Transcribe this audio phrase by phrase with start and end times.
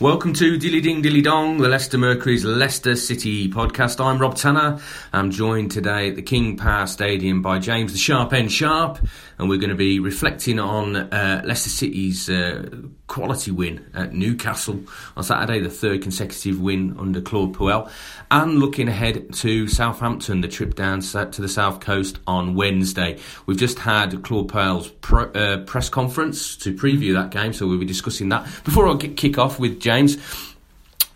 [0.00, 4.02] Welcome to Dilly Ding Dilly Dong, the Leicester Mercury's Leicester City podcast.
[4.02, 4.80] I'm Rob Tanner.
[5.12, 8.98] I'm joined today at the King Power Stadium by James the Sharp End Sharp,
[9.36, 12.66] and we're going to be reflecting on uh, Leicester City's uh,
[13.08, 14.80] quality win at Newcastle
[15.18, 17.90] on Saturday, the third consecutive win under Claude Puel,
[18.30, 23.18] and looking ahead to Southampton, the trip down to the south coast on Wednesday.
[23.44, 27.78] We've just had Claude Puel's pro, uh, press conference to preview that game, so we'll
[27.78, 28.44] be discussing that.
[28.64, 29.89] Before I kick off with James.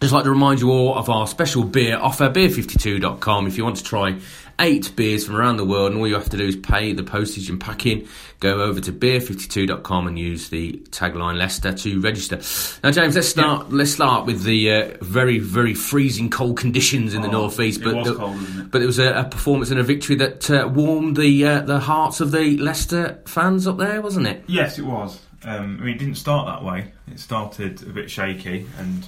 [0.01, 3.47] Just like to remind you all of our special beer offer, beer52.com.
[3.47, 4.19] If you want to try
[4.59, 7.03] eight beers from around the world, and all you have to do is pay the
[7.03, 8.07] postage and packing,
[8.41, 12.41] go over to beer52.com and use the tagline Leicester to register.
[12.83, 13.69] Now, James, let's start.
[13.71, 13.77] Yeah.
[13.77, 17.83] Let's start with the uh, very, very freezing cold conditions in oh, the northeast.
[17.83, 21.17] But the, cold, but it was a, a, performance and a victory that uh, warmed
[21.17, 24.45] the uh, the hearts of the Leicester fans up there, wasn't it?
[24.47, 25.19] Yes, it was.
[25.45, 26.93] Um, I mean, it didn't start that way.
[27.11, 29.07] It started a bit shaky, and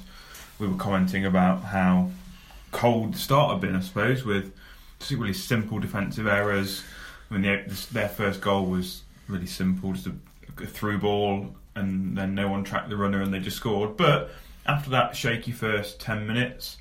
[0.58, 2.10] we were commenting about how
[2.72, 4.52] cold the start had been, I suppose, with
[4.98, 6.82] just really simple defensive errors.
[7.30, 10.12] I mean, their first goal was really simple, just a,
[10.62, 13.96] a through ball, and then no one tracked the runner, and they just scored.
[13.96, 14.30] But
[14.66, 16.76] after that shaky first ten minutes,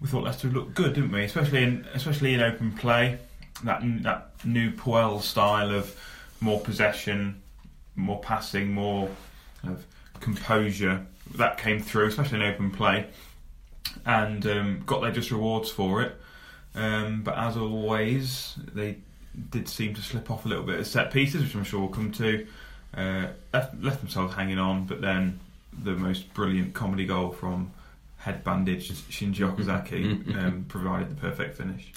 [0.00, 1.24] we thought Leicester looked good, didn't we?
[1.24, 3.18] Especially in especially in open play,
[3.64, 5.94] that that new Puel style of
[6.40, 7.42] more possession,
[7.96, 9.10] more passing, more
[9.64, 9.84] of
[10.20, 11.06] composure.
[11.34, 13.06] That came through, especially in open play,
[14.04, 16.16] and um, got their just rewards for it.
[16.74, 18.98] Um, but as always, they
[19.50, 21.88] did seem to slip off a little bit of set pieces, which I'm sure we'll
[21.88, 22.46] come to.
[22.94, 25.40] Uh, left, left themselves hanging on, but then
[25.82, 27.72] the most brilliant comedy goal from
[28.26, 31.92] head bandaged Shinji Okazaki um, provided the perfect finish.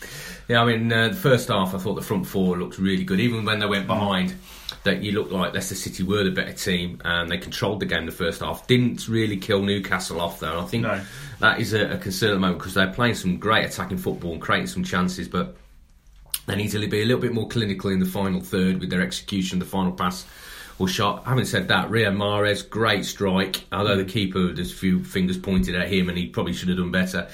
[0.47, 3.19] Yeah, I mean, uh, the first half, I thought the front four looked really good.
[3.19, 4.35] Even when they went behind,
[4.83, 8.05] that you looked like Leicester City were the better team and they controlled the game
[8.05, 8.67] the first half.
[8.67, 10.59] Didn't really kill Newcastle off though.
[10.59, 11.01] I think no.
[11.39, 14.33] that is a, a concern at the moment because they're playing some great attacking football
[14.33, 15.57] and creating some chances, but
[16.45, 19.01] they need to be a little bit more clinical in the final third with their
[19.01, 20.27] execution, the final pass
[20.79, 21.25] or shot.
[21.25, 23.65] Having said that, Riyad Mahrez, great strike.
[23.71, 26.77] Although the keeper, there's a few fingers pointed at him, and he probably should have
[26.77, 27.29] done better.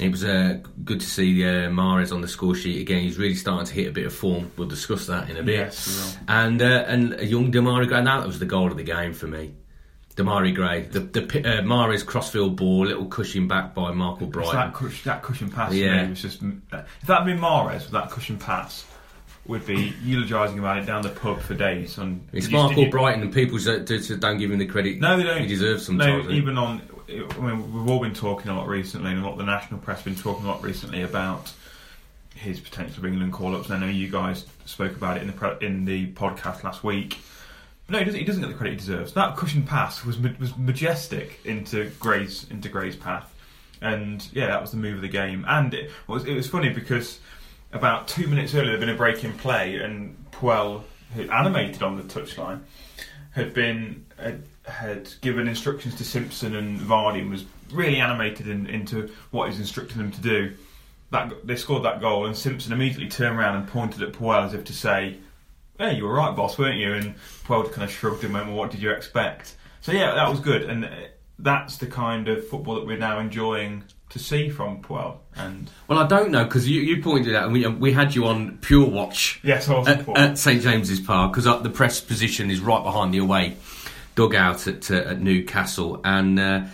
[0.00, 3.02] It was uh, good to see uh, Mahrez on the score sheet again.
[3.02, 4.50] He's really starting to hit a bit of form.
[4.56, 5.56] We'll discuss that in a bit.
[5.56, 8.02] Yes, and uh, and a young Demarai Gray.
[8.02, 9.54] Now that was the goal of the game for me.
[10.14, 14.52] Demarai Gray, the the uh, Mahrez crossfield ball, little cushion back by Marc Albrighton.
[14.52, 16.42] That, cush, that cushion pass, yeah, was just.
[16.42, 18.84] Uh, if that had been Mahrez with that cushion pass,
[19.48, 21.98] would be eulogising about it down the pub for days.
[21.98, 24.98] On it's Mark you, Brighton, and people don't give him the credit.
[25.00, 25.40] No, they don't.
[25.40, 26.26] He deserves sometimes.
[26.26, 26.34] No, eh?
[26.34, 29.38] even on I mean, we've all been talking a lot recently, and a lot of
[29.38, 31.52] the national press have been talking a lot recently about
[32.34, 33.70] his potential England call-ups.
[33.70, 36.82] And I know you guys spoke about it in the pre- in the podcast last
[36.82, 37.18] week.
[37.86, 39.12] But no, he doesn't, he doesn't get the credit he deserves.
[39.12, 43.32] That cushion pass was was majestic into Gray's into Gray's path,
[43.80, 45.44] and yeah, that was the move of the game.
[45.46, 47.20] And it was it was funny because
[47.76, 50.82] about two minutes earlier there'd been a break in play, and Puel,
[51.14, 52.60] who animated on the touchline,
[53.32, 54.06] had been.
[54.18, 54.32] Uh,
[54.68, 59.60] had given instructions to Simpson and Vardy and was really animated in, into what he's
[59.60, 60.52] instructing them to do.
[61.10, 64.54] That they scored that goal, and Simpson immediately turned around and pointed at Puel as
[64.54, 65.18] if to say,
[65.78, 67.14] "Hey, you were right, boss, weren't you?" And
[67.44, 70.40] Puel kind of shrugged and went, "Well, what did you expect?" So yeah, that was
[70.40, 70.90] good, and
[71.38, 75.18] that's the kind of football that we're now enjoying to see from Puel.
[75.34, 78.26] And well, I don't know because you, you pointed out, and we we had you
[78.26, 79.40] on Puel Watch.
[79.42, 83.56] Yes, at, at St James's Park because the press position is right behind the away
[84.14, 86.64] dugout at, uh, at Newcastle, and uh,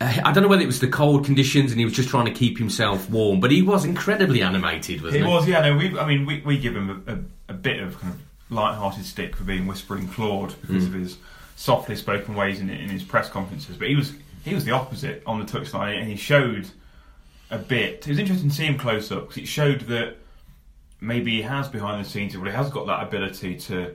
[0.00, 2.32] I don't know whether it was the cold conditions and he was just trying to
[2.32, 5.28] keep himself warm, but he was incredibly animated, wasn't he?
[5.28, 5.60] He was, yeah.
[5.60, 8.20] No, we, I mean, we, we give him a, a, a bit of kind of
[8.50, 10.88] light-hearted stick for being whispering Claude because mm.
[10.88, 11.18] of his
[11.56, 14.12] softly spoken ways in, in his press conferences, but he was
[14.44, 16.68] he was the opposite on the touchline, and he showed
[17.50, 18.06] a bit.
[18.06, 20.16] It was interesting to see him close up because it showed that
[21.00, 23.94] maybe he has behind the scenes, but he has got that ability to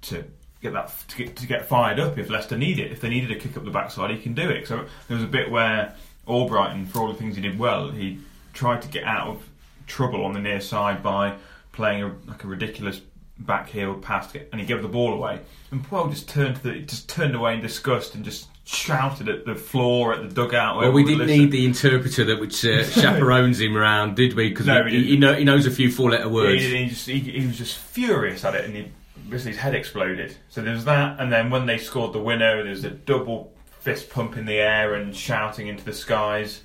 [0.00, 0.24] to
[0.62, 2.92] get that to get, to get fired up if Leicester need it.
[2.92, 4.66] If they needed a kick up the backside, he can do it.
[4.66, 5.94] So there was a bit where
[6.26, 8.18] Albrighton, for all the things he did well, he
[8.52, 9.48] tried to get out of
[9.86, 11.34] trouble on the near side by
[11.72, 13.00] playing a, like a ridiculous
[13.38, 15.40] back heel pass, and he gave the ball away.
[15.70, 19.54] And Puel just turned the, just turned away in disgust and just shouted at the
[19.54, 20.76] floor at the dugout.
[20.76, 24.50] Well, we didn't need the interpreter that which uh, chaperones him around, did we?
[24.50, 26.62] Because No, he, he, know, he knows a few four-letter Yeah, words.
[26.62, 28.92] he, he, just, he, he was just furious at it, and he,
[29.30, 30.36] basically his head exploded.
[30.50, 33.52] So there was that, and then when they scored the winner, there was a double
[33.80, 36.62] fist pump in the air and shouting into the skies.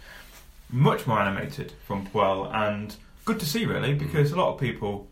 [0.69, 2.95] Much more animated from Puel, and
[3.25, 5.07] good to see really, because a lot of people,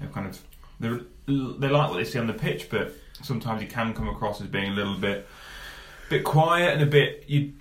[0.00, 0.40] you know, kind of,
[0.80, 0.88] they
[1.28, 2.92] they like what they see on the pitch, but
[3.22, 5.26] sometimes it can come across as being a little bit,
[6.08, 7.52] bit quiet and a bit you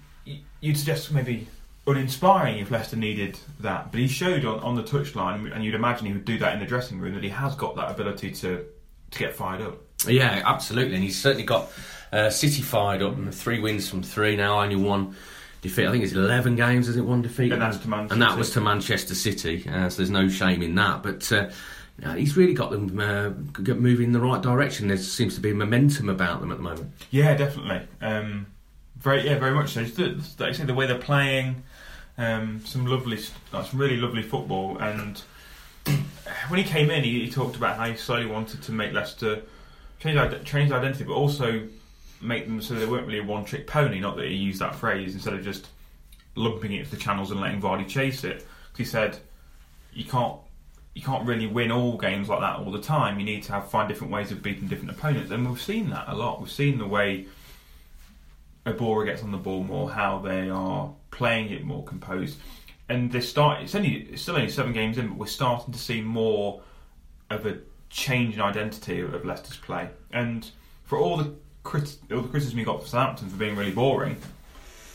[0.62, 1.48] you'd suggest maybe
[1.88, 3.92] uninspiring if Leicester needed that.
[3.92, 6.60] But he showed on, on the touchline, and you'd imagine he would do that in
[6.60, 8.66] the dressing room, that he has got that ability to,
[9.12, 9.78] to get fired up.
[10.08, 11.72] Yeah, absolutely, and he's certainly got
[12.12, 13.16] uh, City fired up.
[13.16, 15.16] and Three wins from three now, only one
[15.62, 15.88] defeat.
[15.88, 17.52] I think it's eleven games, is it one defeat?
[17.52, 20.64] And that's to Man And that was to Manchester City, uh, so there's no shame
[20.64, 21.04] in that.
[21.04, 21.50] But uh,
[22.00, 23.30] yeah, he's really got them uh,
[23.74, 24.88] moving in the right direction.
[24.88, 26.92] There seems to be momentum about them at the moment.
[27.12, 27.88] Yeah, definitely.
[28.02, 28.48] Um,
[28.98, 29.84] very, yeah, very much so.
[29.84, 31.64] The- Like the way they're playing,
[32.18, 34.78] um, some lovely, some really lovely football.
[34.78, 35.22] And
[36.50, 39.42] when he came in, he, he talked about how he slowly wanted to make Leicester
[40.00, 41.68] change change identity, but also
[42.22, 44.00] make them so they weren't really a one-trick pony.
[44.00, 45.68] Not that he used that phrase instead of just
[46.36, 48.46] lumping it to the channels and letting Vardy chase it.
[48.76, 49.18] he said
[49.94, 50.36] you can't
[50.96, 53.20] you can't really win all games like that all the time.
[53.20, 56.06] You need to have find different ways of beating different opponents, and we've seen that
[56.08, 56.40] a lot.
[56.40, 57.28] We've seen the way
[58.66, 62.38] Iborra gets on the ball more, how they are playing it more composed,
[62.88, 63.62] and they start.
[63.62, 66.62] It's only it's still only seven games in, but we're starting to see more
[67.30, 67.60] of a
[67.90, 69.90] change in identity of Leicester's play.
[70.12, 70.50] And
[70.86, 74.16] for all the crit- all the criticism you got for Southampton for being really boring,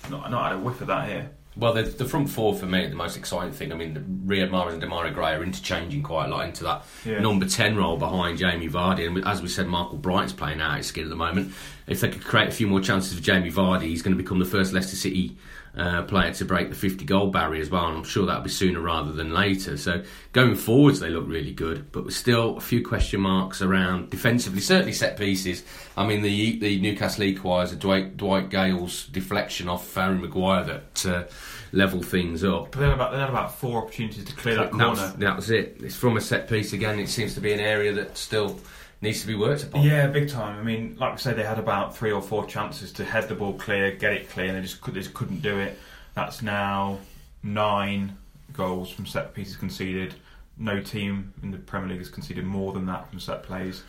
[0.08, 1.30] not not had a whiff of that here.
[1.56, 3.72] Well, the, the front four for me, the most exciting thing.
[3.72, 6.84] I mean, the Riyad Mahrez and Demarai Gray are interchanging quite a lot into that
[7.04, 7.18] Yeah.
[7.20, 9.06] number ten role behind Jamie Vardy.
[9.06, 11.52] And as we said, Michael Bright's playing out his skin at the moment.
[11.88, 14.38] If they could create a few more chances for Jamie Vardy, he's going to become
[14.38, 15.36] the first Leicester City
[15.76, 17.86] uh, player to break the 50 goal barrier as well.
[17.86, 19.76] And I'm sure that'll be sooner rather than later.
[19.76, 20.02] So
[20.32, 24.60] going forwards, they look really good, but there's still a few question marks around defensively.
[24.60, 25.62] Certainly set pieces.
[25.96, 31.24] I mean, the the Newcastle equaliser, Dwight, Dwight Gayle's deflection off Harry Maguire that uh,
[31.72, 32.72] level things up.
[32.72, 35.16] But they had about they had about four opportunities to clear that That was, corner.
[35.18, 35.76] that was it.
[35.80, 36.98] It's from a set piece again.
[36.98, 38.58] It seems to be an area that still
[39.00, 39.82] needs to be worked upon.
[39.82, 40.58] Yeah, big time.
[40.58, 43.34] I mean, like I say, they had about three or four chances to head the
[43.34, 45.78] ball clear, get it clear, and they just, could, they just couldn't do it.
[46.14, 46.98] That's now
[47.42, 48.16] nine
[48.52, 50.14] goals from set pieces conceded.
[50.58, 53.82] No team in the Premier League has conceded more than that from set plays.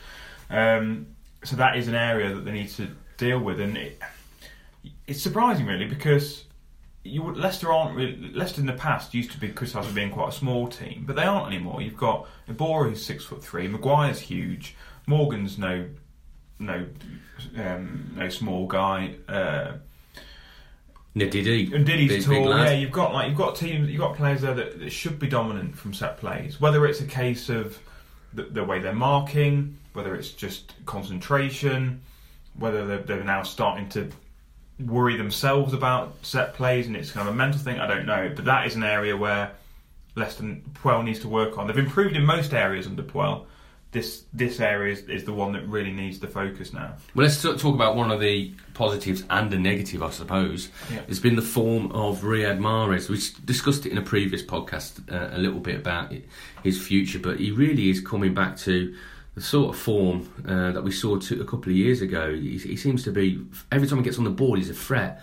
[0.50, 1.08] Um,
[1.44, 2.88] so that is an area that they need to
[3.18, 4.00] deal with, and it,
[5.08, 6.46] it's surprising really because
[7.04, 10.30] you Leicester aren't really, Leicester in the past used to be criticised for being quite
[10.30, 11.82] a small team, but they aren't anymore.
[11.82, 14.76] You've got Iborra who's six foot three, Maguire's huge,
[15.08, 15.88] Morgan's no
[16.60, 16.86] no
[17.58, 19.16] um, no small guy.
[19.28, 19.74] Uh,
[21.16, 21.74] Ndidi.
[21.74, 22.50] and Diddy's Big, big tall.
[22.52, 22.70] lad.
[22.70, 25.28] Yeah, you've got like you've got teams, you've got players there that, that should be
[25.28, 26.62] dominant from set plays.
[26.62, 27.78] Whether it's a case of
[28.34, 32.02] the, the way they're marking, whether it's just concentration,
[32.58, 34.10] whether they're, they're now starting to
[34.86, 37.80] worry themselves about set plays and it's kind of a mental thing.
[37.80, 39.52] I don't know, but that is an area where
[40.16, 40.44] Leicester
[40.74, 41.68] Puel needs to work on.
[41.68, 43.46] They've improved in most areas under Puel.
[43.92, 46.96] This this area is, is the one that really needs the focus now.
[47.14, 50.70] Well, let's talk about one of the positives and a negative, I suppose.
[50.90, 51.02] Yeah.
[51.10, 53.10] It's been the form of Riyad Mahrez.
[53.10, 56.26] We discussed it in a previous podcast uh, a little bit about it,
[56.64, 58.96] his future, but he really is coming back to
[59.42, 62.32] the sort of form uh, that we saw two, a couple of years ago.
[62.34, 65.20] He, he seems to be every time he gets on the ball, he's a threat.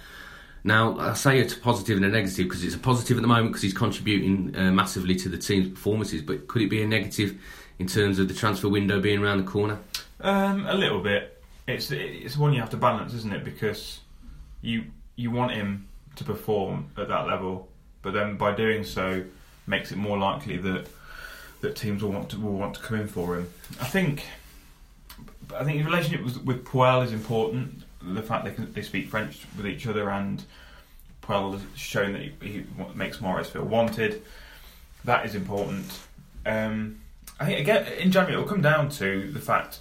[0.65, 3.29] Now, I say it's a positive and a negative because it's a positive at the
[3.29, 6.21] moment because he's contributing uh, massively to the team's performances.
[6.21, 7.41] But could it be a negative
[7.79, 9.79] in terms of the transfer window being around the corner?
[10.21, 11.41] Um, a little bit.
[11.69, 13.45] It's it's one you have to balance, isn't it?
[13.45, 14.01] Because
[14.63, 17.69] you you want him to perform at that level,
[18.03, 19.23] but then by doing so,
[19.69, 20.89] makes it more likely that
[21.61, 23.53] that teams will want to will want to come in for him.
[23.81, 24.25] I think.
[25.55, 27.83] I think his relationship with, with Puel is important.
[28.03, 30.45] The fact they can, they speak French with each other and
[31.23, 34.23] Puel has shown that he, he makes Mahrez feel wanted.
[35.05, 35.87] That is important.
[36.45, 37.01] Um,
[37.41, 39.81] I think again in January it will come down to the fact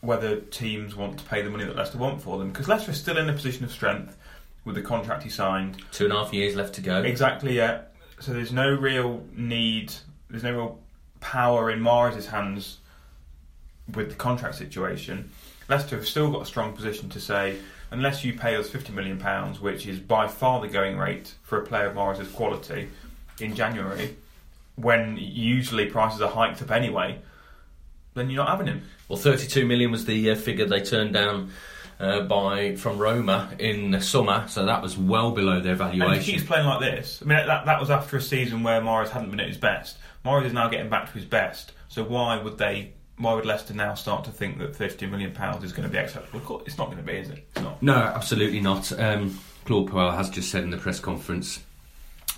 [0.00, 3.00] whether teams want to pay the money that Leicester want for them because Leicester is
[3.00, 4.16] still in a position of strength
[4.64, 5.82] with the contract he signed.
[5.92, 7.02] Two and a half years left to go.
[7.02, 7.82] Exactly, yeah.
[8.20, 9.92] So there's no real need,
[10.28, 10.78] there's no real
[11.20, 12.78] power in Mahrez's hands
[13.94, 15.30] with the contract situation.
[15.68, 17.58] Leicester have still got a strong position to say,
[17.90, 19.18] unless you pay us £50 million,
[19.56, 22.88] which is by far the going rate for a player of Mahrez's quality
[23.40, 24.16] in January,
[24.76, 27.18] when usually prices are hiked up anyway,
[28.14, 28.82] then you're not having him.
[29.08, 31.50] Well, 32 million was the uh, figure they turned down
[32.00, 36.12] uh, by from Roma in the summer, so that was well below their valuation.
[36.12, 38.80] And he keeps playing like this, I mean, that, that was after a season where
[38.80, 39.98] Mahrez hadn't been at his best.
[40.24, 41.72] Mahrez is now getting back to his best.
[41.88, 42.92] So why would they?
[43.16, 45.98] Why would Leicester now start to think that 32 million pounds is going to be
[45.98, 46.38] acceptable?
[46.38, 47.48] Of course, It's not going to be, is it?
[47.50, 47.82] It's not.
[47.82, 48.92] No, absolutely not.
[48.92, 51.58] Um, Claude Puel has just said in the press conference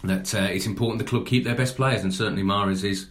[0.05, 3.09] that uh, it's important the club keep their best players, and certainly Mahrez is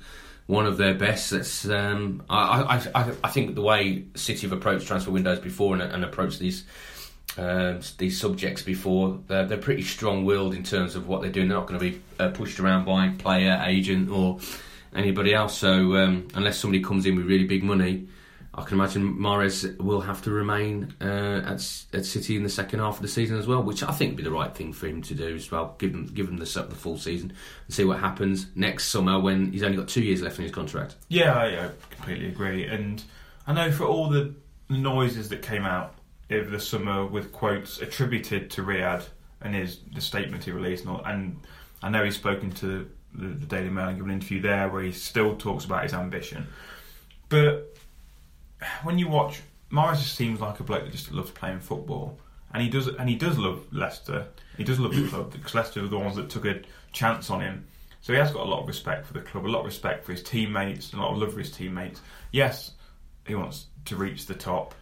[0.50, 1.30] one of their best.
[1.30, 2.64] That's um, I,
[2.96, 6.40] I, I, I think the way City have approached transfer windows before and, and approached
[6.40, 6.66] these
[7.38, 11.50] um, these subjects before, they're, they're pretty strong-willed in terms of what they're doing.
[11.50, 14.40] They're not going to be uh, pushed around by player, agent, or
[14.96, 15.56] anybody else.
[15.56, 18.08] So um, unless somebody comes in with really big money.
[18.60, 22.80] I can imagine Mahrez will have to remain uh, at at City in the second
[22.80, 24.88] half of the season as well, which I think would be the right thing for
[24.88, 25.76] him to do as well.
[25.78, 27.34] Give him give him the, the full season
[27.66, 30.52] and see what happens next summer when he's only got two years left in his
[30.52, 30.96] contract.
[31.08, 32.66] Yeah, I, I completely agree.
[32.66, 33.04] And
[33.48, 34.34] I know for all the
[34.70, 35.96] noises that came out
[36.30, 39.04] over the summer with quotes attributed to Riyad
[39.42, 41.40] and his the statement he released, and, all, and
[41.82, 44.84] I know he's spoken to the, the Daily Mail and given an interview there where
[44.84, 46.48] he still talks about his ambition.
[47.30, 47.78] But
[48.84, 52.18] when you watch, Mahrez just seems like a bloke that just loves playing football,
[52.54, 54.28] and he does and he does love Leicester.
[54.58, 56.62] He does love the club because Leicester were the ones that took a
[56.92, 57.66] chance on him.
[58.02, 60.06] So he has got a lot of respect for the club, a lot of respect
[60.06, 62.02] for his teammates, a lot of love for his teammates.
[62.32, 62.72] Yes,
[63.28, 64.74] he wants to reach the top,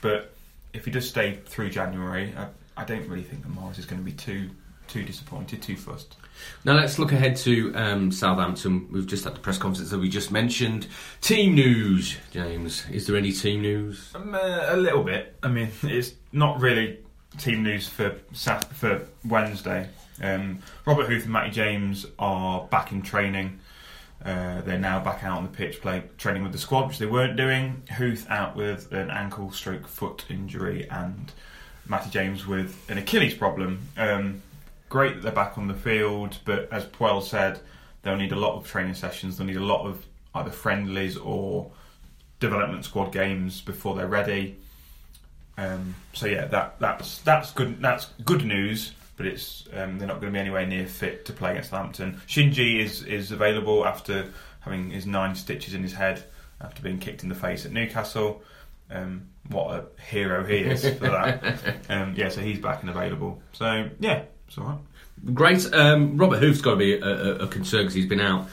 [0.00, 0.34] but
[0.72, 4.00] if he does stay through January, I, I don't really think that Mahrez is going
[4.00, 4.50] to be too
[4.92, 6.16] too disappointed, too fussed.
[6.64, 8.88] Now let's look ahead to um, Southampton.
[8.92, 10.86] We've just had the press conference that we just mentioned.
[11.22, 12.84] Team news, James.
[12.90, 14.10] Is there any team news?
[14.14, 15.34] Um, uh, a little bit.
[15.42, 16.98] I mean, it's not really
[17.38, 19.88] team news for Sat- for Wednesday.
[20.22, 23.60] Um, Robert Huth and Matty James are back in training.
[24.22, 27.06] Uh, they're now back out on the pitch playing training with the squad, which they
[27.06, 27.82] weren't doing.
[27.90, 31.32] Huth out with an ankle stroke foot injury and
[31.88, 33.80] Matty James with an Achilles problem.
[33.96, 34.42] Um,
[34.92, 37.58] great that they're back on the field, but as Puel said,
[38.02, 39.38] they'll need a lot of training sessions.
[39.38, 41.72] They'll need a lot of either friendlies or
[42.40, 44.58] development squad games before they're ready.
[45.56, 47.80] Um, so yeah, that that's that's good.
[47.80, 48.92] That's good news.
[49.16, 52.20] But it's um, they're not going to be anywhere near fit to play against Southampton.
[52.26, 54.30] Shinji is is available after
[54.60, 56.22] having his nine stitches in his head
[56.60, 58.42] after being kicked in the face at Newcastle.
[58.90, 61.42] Um, what a hero he is for that.
[61.88, 63.40] um, yeah, so he's back and available.
[63.52, 65.34] So yeah, it's all right.
[65.34, 65.72] Great.
[65.72, 68.48] Um, Robert Huth's got to be a, a, a concern because he's been out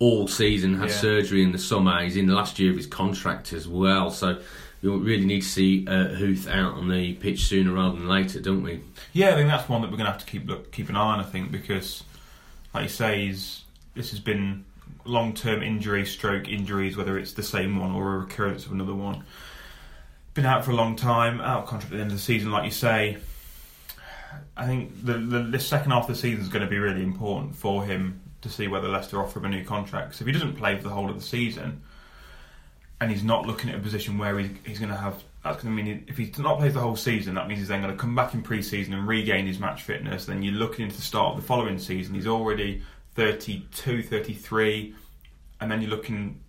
[0.00, 0.94] all season, had Yeah.
[0.96, 2.02] surgery in the summer.
[2.02, 4.10] He's in the last year of his contract as well.
[4.10, 4.40] So
[4.82, 8.40] we really need to see uh, Huth out on the pitch sooner rather than later,
[8.40, 8.80] don't we?
[9.12, 10.96] Yeah, I think that's one that we're going to have to keep look, keep an
[10.96, 11.20] eye on.
[11.20, 12.02] I think because,
[12.74, 13.62] like you say, he's,
[13.94, 14.64] this has been
[15.04, 18.94] long term injury, stroke injuries, whether it's the same one or a recurrence of another
[18.94, 19.22] one.
[20.32, 22.50] Been out for a long time, out of contract at the end of the season,
[22.50, 23.18] like you say.
[24.56, 27.56] I think the, the, second half of the season is going to be really important
[27.56, 30.12] for him to see whether Leicester offer him a new contract.
[30.12, 31.82] 'Cause if he doesn't play for the whole of the season,
[33.00, 35.22] and he's not looking at a position where he, he's going to have.
[35.42, 37.82] That's going to mean if he's not plays the whole season, that means he's then
[37.82, 40.24] going to come back in pre-season and regain his match fitness.
[40.24, 42.14] Then you're looking into the start of the following season.
[42.14, 42.82] He's already
[43.14, 44.94] 32, 33,
[45.60, 46.40] and then you're looking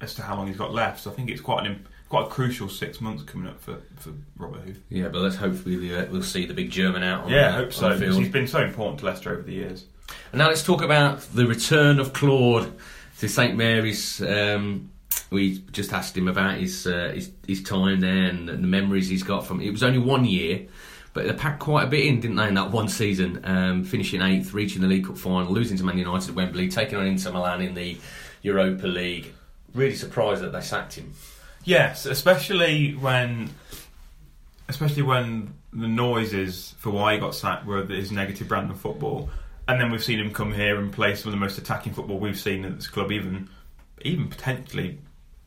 [0.00, 1.00] as to how long he's got left.
[1.00, 4.10] So I think it's quite an quite a crucial six months coming up for, for
[4.36, 4.80] Robert Huth.
[4.88, 7.72] Yeah, but let's hopefully uh, we'll see the big German out on, Yeah, I hope
[7.72, 7.98] so.
[7.98, 9.86] Because he's been so important to Leicester over the years.
[10.32, 12.72] And now let's talk about the return of Claude
[13.18, 14.20] to St Mary's.
[14.22, 14.90] Um,
[15.30, 19.22] we just asked him about his, uh, his his time there and the memories he's
[19.22, 19.60] got from.
[19.60, 20.66] It was only one year,
[21.12, 22.48] but they packed quite a bit in, didn't they?
[22.48, 25.98] In that one season, um, finishing eighth, reaching the League Cup final, losing to Man
[25.98, 27.96] United at Wembley, taking on Inter Milan in the
[28.42, 29.32] Europa League.
[29.72, 31.12] Really surprised that they sacked him.
[31.64, 33.50] Yes, especially when,
[34.68, 39.30] especially when the noises for why he got sacked were his negative brand of football,
[39.66, 42.18] and then we've seen him come here and play some of the most attacking football
[42.18, 43.48] we've seen at this club, even,
[44.02, 44.98] even potentially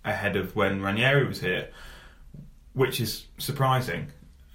[0.04, 1.70] ahead of when Ranieri was here,
[2.74, 4.08] which is surprising.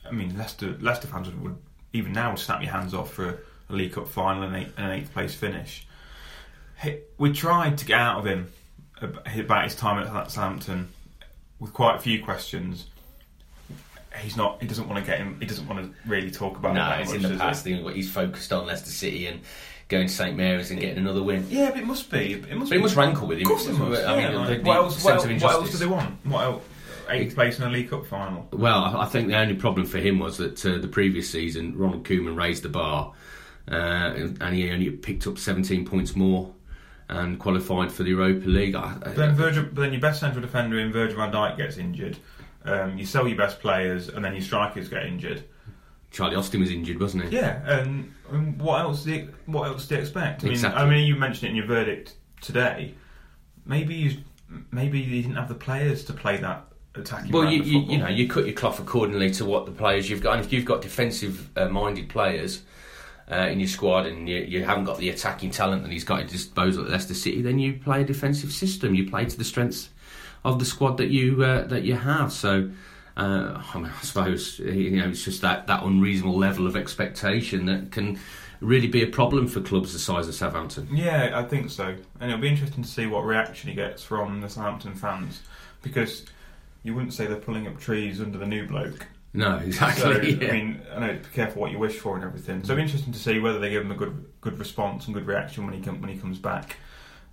[0.04, 1.56] I mean, Leicester Leicester fans would,
[1.92, 3.38] even now snap your hands off for a,
[3.72, 5.86] League Cup final and an eighth place finish.
[7.16, 8.52] We tried to get out of him
[9.00, 10.90] about his time at Southampton
[11.62, 12.86] with quite a few questions.
[14.20, 14.60] He's not.
[14.60, 15.38] He doesn't want to get him.
[15.40, 16.74] He doesn't want to really talk about it.
[16.74, 17.36] No, it's much, in the he?
[17.38, 17.64] past.
[17.64, 19.40] thing, He's focused on Leicester City and
[19.88, 21.46] going to St Mary's and getting another win.
[21.48, 22.34] Yeah, but it must be.
[22.34, 22.70] It must.
[22.70, 23.46] But it must rankle with him.
[23.46, 24.04] Of course, it must.
[24.04, 25.04] I mean, yeah, like, the- the what else?
[25.04, 26.26] What else, what else do they want?
[26.26, 26.64] What else?
[27.08, 28.48] Eighth place in a League Cup final.
[28.52, 31.76] Well, I I think the only problem for him was that uh, the previous season,
[31.78, 33.12] Ronald Koeman raised the bar,
[33.70, 33.74] uh,
[34.40, 36.52] and he only picked up 17 points more
[37.12, 38.74] and qualified for the Europa League.
[38.74, 42.18] I, then Virgil, but then your best central defender in Virgil van Dijk gets injured,
[42.64, 45.44] Um, you sell your best players, and then your strikers get injured.
[46.10, 47.36] Charlie Austin was injured, wasn't he?
[47.36, 49.04] Yeah, and, and what else?
[49.04, 50.42] Do you, what else do you expect?
[50.42, 50.82] I mean, Exactly.
[50.82, 52.94] I mean, you mentioned it in your verdict today.
[53.64, 54.18] Maybe you,
[54.70, 57.32] maybe you didn't have the players to play that attacking.
[57.32, 60.22] Well, you, you, you know, you cut your cloth accordingly to what the players you've
[60.22, 60.36] got.
[60.36, 62.62] And if you've got defensive-minded players
[63.30, 66.20] uh, in your squad, and you, you haven't got the attacking talent that he's got
[66.20, 68.94] at his disposal at Leicester City, then you play a defensive system.
[68.94, 69.90] You play to the strengths
[70.44, 72.32] of the squad that you uh, that you have.
[72.32, 72.70] So.
[73.14, 77.66] Uh, I, mean, I suppose you know it's just that, that unreasonable level of expectation
[77.66, 78.18] that can
[78.62, 80.88] really be a problem for clubs the size of Southampton.
[80.90, 81.94] Yeah, I think so.
[82.20, 85.42] And it'll be interesting to see what reaction he gets from the Southampton fans
[85.82, 86.24] because
[86.84, 89.06] you wouldn't say they're pulling up trees under the new bloke.
[89.34, 90.34] No, So, exactly.
[90.34, 90.48] yeah.
[90.48, 92.60] I mean, I know be careful what you wish for and everything.
[92.62, 95.14] So it'll be interesting to see whether they give him a good good response and
[95.14, 96.76] good reaction when he com- when he comes back.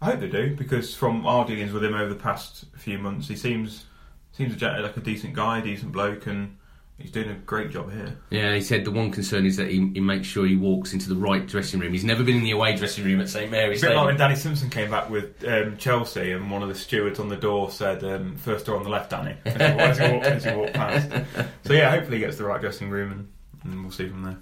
[0.01, 3.27] I hope they do because from our dealings with him over the past few months,
[3.27, 3.85] he seems
[4.31, 6.55] seems a like a decent guy, decent bloke, and
[6.99, 8.17] he's doing a great job here.
[8.29, 11.09] Yeah, he said the one concern is that he, he makes sure he walks into
[11.09, 11.91] the right dressing room.
[11.91, 13.83] He's never been in the away dressing room at St Mary's.
[13.83, 16.75] A bit like when Danny Simpson came back with um, Chelsea, and one of the
[16.75, 20.25] stewards on the door said, um, first door on the left, Danny," as he, walked,
[20.25, 21.09] as he walked past.
[21.65, 23.27] So yeah, hopefully he gets the right dressing room, and,
[23.63, 24.37] and we'll see from there.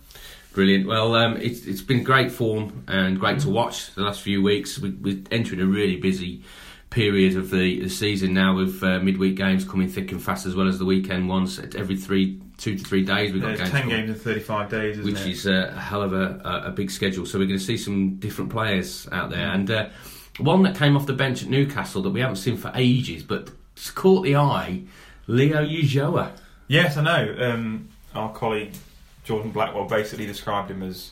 [0.54, 0.88] Brilliant.
[0.88, 4.80] Well, um, it's, it's been great form and great to watch the last few weeks.
[4.80, 6.42] We, we're entering a really busy
[6.90, 10.56] period of the, the season now with uh, midweek games coming thick and fast as
[10.56, 11.60] well as the weekend ones.
[11.76, 13.70] Every three, two to three days we've got games.
[13.70, 15.32] ten games in 35 days, isn't which it?
[15.32, 17.26] is uh, a hell of a, a, big schedule.
[17.26, 19.90] So we're going to see some different players out there, and uh,
[20.40, 23.50] one that came off the bench at Newcastle that we haven't seen for ages, but
[23.76, 24.84] it's caught the eye,
[25.28, 26.32] Leo Ulloa.
[26.68, 27.36] Yes, I know.
[27.40, 28.74] Um, our colleague
[29.24, 31.12] Jordan Blackwell basically described him as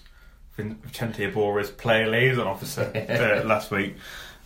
[0.57, 2.91] Vicente Iborra's player liaison officer
[3.43, 3.95] uh, last week.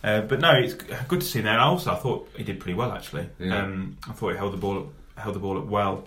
[0.02, 1.54] Uh, but no, it's good to see him there.
[1.54, 3.28] And also, I thought he did pretty well actually.
[3.38, 3.62] Yeah.
[3.62, 6.04] Um, I thought he held the ball held the ball up well.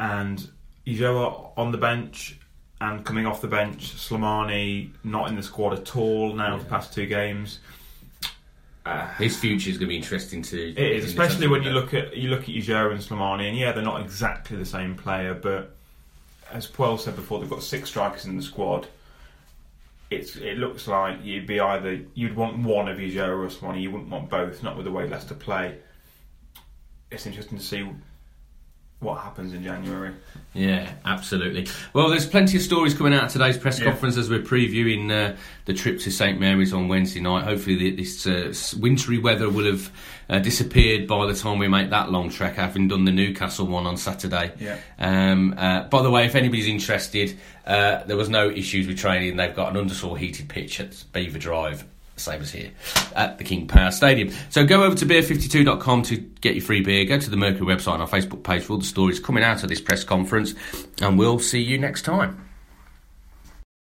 [0.00, 0.50] And
[0.86, 2.38] Ulloa on the bench
[2.80, 6.70] and coming off the bench, Slimani not in the squad at all now for the
[6.70, 7.58] past two games.
[8.86, 10.70] Uh, His future is going to be interesting to.
[10.70, 13.72] it is, especially when you look at you look at Ulloa and Slimani, and yeah,
[13.72, 15.76] they're not exactly the same player, but
[16.50, 18.88] as Puel said before, they've got six strikers in the squad.
[20.08, 23.90] It's it looks like you'd be either you'd want one of Ulloa or Slimani, you
[23.90, 25.76] wouldn't want both, not with the way Leicester play.
[27.10, 27.86] It's interesting to see
[29.00, 30.12] what happens in January.
[30.52, 31.68] Yeah, absolutely.
[31.92, 33.86] Well, there's plenty of stories coming out of today's press Yeah.
[33.86, 37.44] conference as we're previewing uh, the trip to St Mary's on Wednesday night.
[37.44, 39.90] Hopefully, the, this uh, wintry weather will have
[40.28, 43.86] uh, disappeared by the time we make that long trek, having done the Newcastle one
[43.86, 44.52] on Saturday.
[44.58, 44.78] Yeah.
[44.98, 49.36] Um, uh, by the way, if anybody's interested, uh, there was no issues with training.
[49.36, 51.84] They've got an undersoil heated pitch at Belvoir Drive.
[52.20, 52.70] Same as here
[53.16, 54.30] at the King Power Stadium.
[54.50, 57.04] So go over to beer52.com to get your free beer.
[57.04, 59.62] Go to the Mercury website and our Facebook page for all the stories coming out
[59.62, 60.54] of this press conference,
[61.00, 62.49] and we'll see you next time.